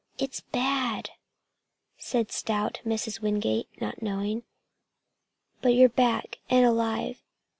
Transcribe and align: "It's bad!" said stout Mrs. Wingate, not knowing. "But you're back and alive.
"It's 0.17 0.39
bad!" 0.39 1.11
said 1.95 2.31
stout 2.31 2.81
Mrs. 2.83 3.21
Wingate, 3.21 3.67
not 3.79 4.01
knowing. 4.01 4.41
"But 5.61 5.75
you're 5.75 5.89
back 5.89 6.39
and 6.49 6.65
alive. 6.65 7.21